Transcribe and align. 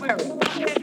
worry. 0.00 0.79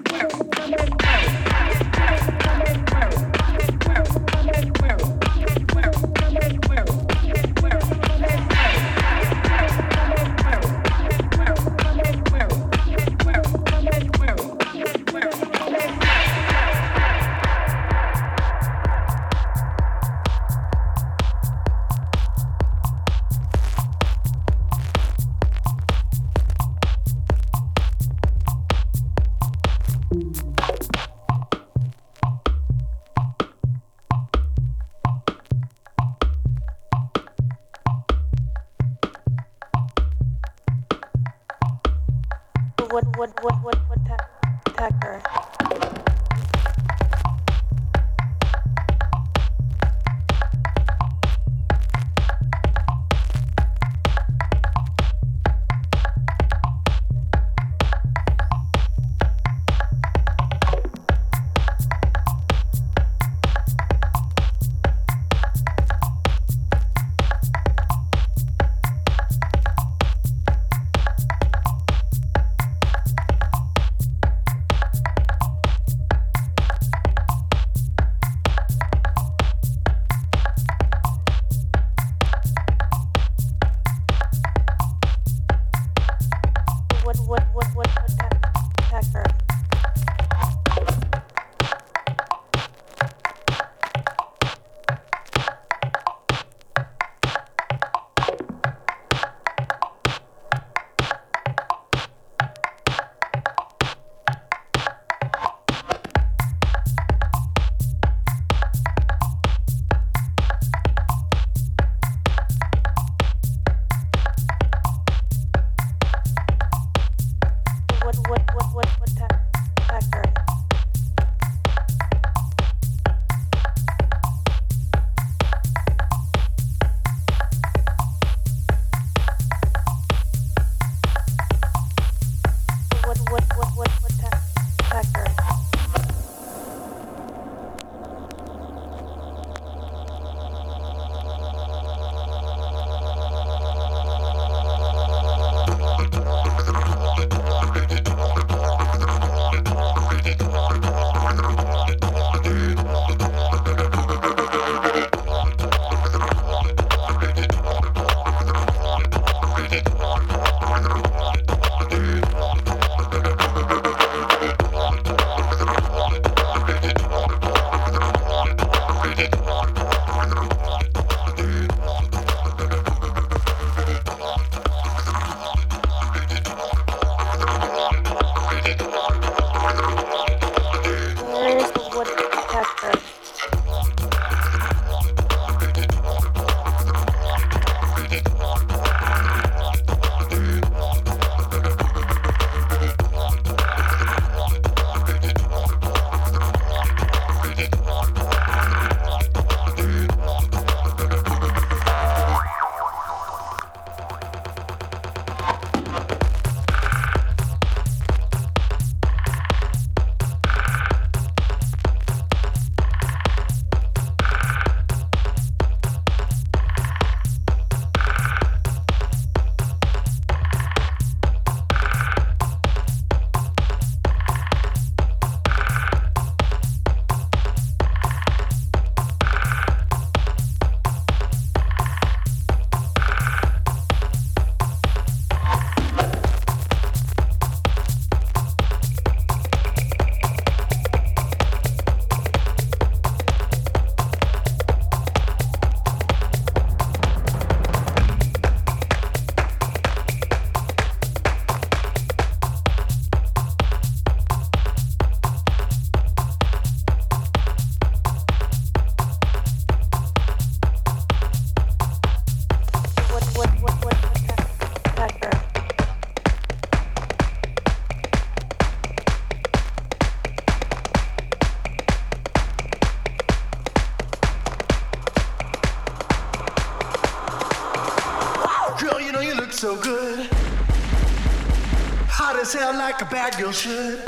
Like 282.99 283.11
a 283.11 283.13
bad 283.13 283.37
girl 283.37 283.51
should. 283.51 283.99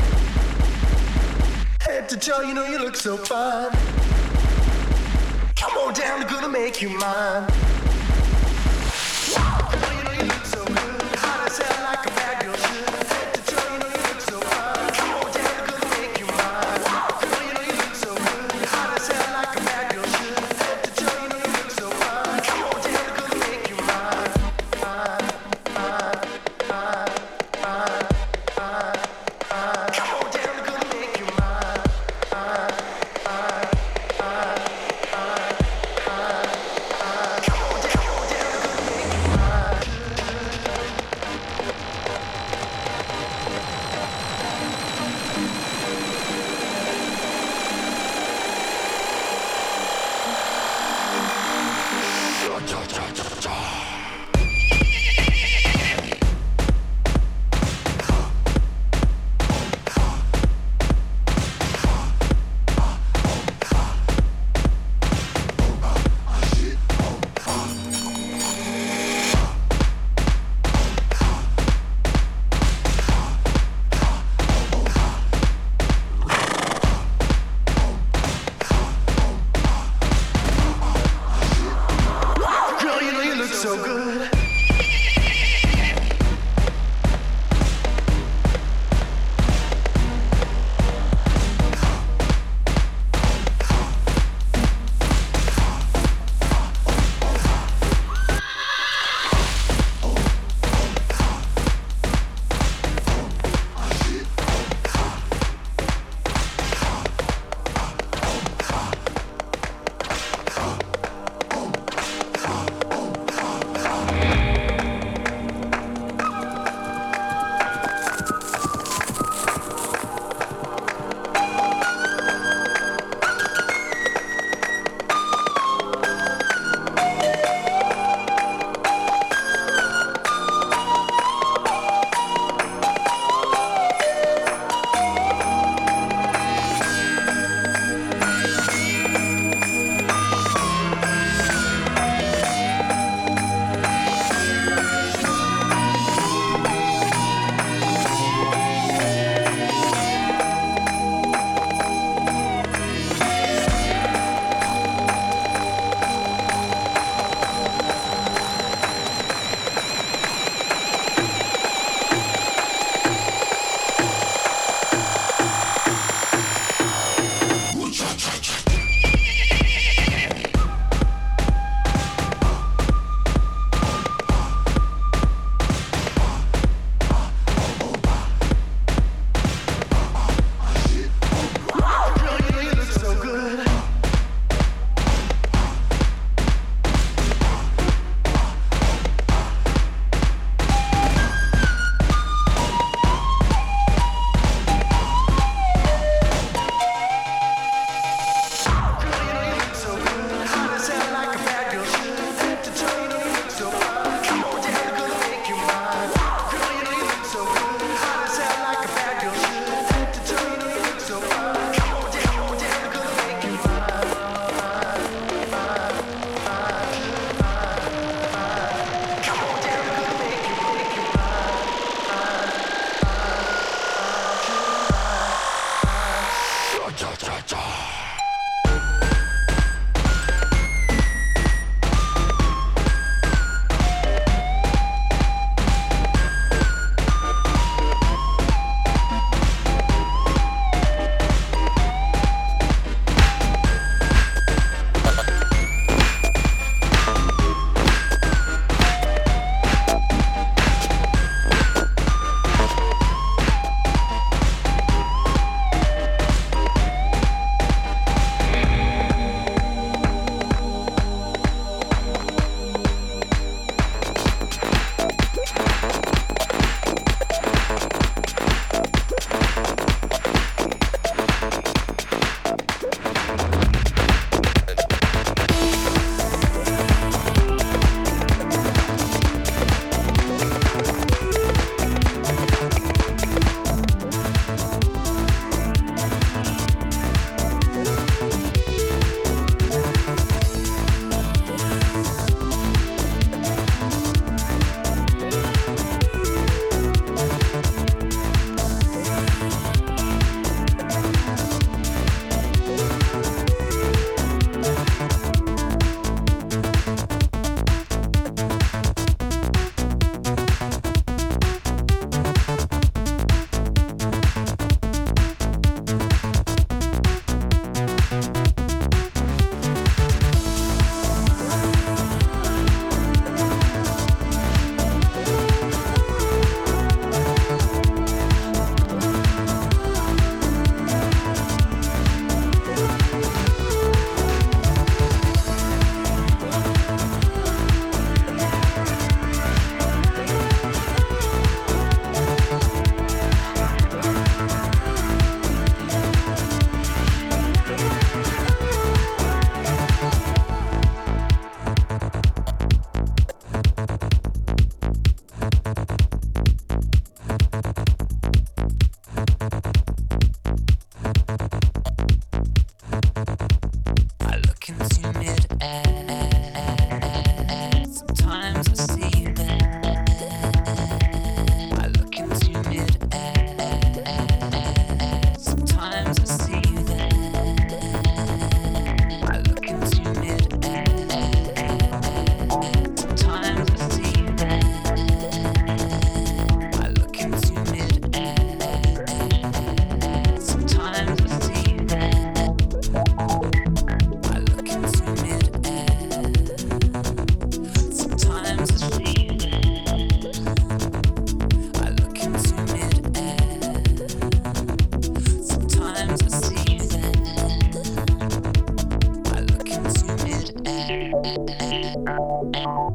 Head 1.81 2.09
to 2.09 2.17
toe, 2.17 2.41
you 2.41 2.53
know 2.55 2.65
you 2.65 2.79
look 2.79 2.95
so 2.95 3.17
fine. 3.17 3.71
Come 5.55 5.77
on 5.77 5.93
down, 5.93 6.21
I'm 6.23 6.27
gonna 6.27 6.49
make 6.49 6.81
you 6.81 6.89
mine. 6.97 7.58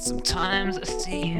Sometimes 0.05 0.77
I 0.77 0.85
see 0.85 1.33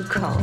They 0.00 0.06
say 0.06 0.39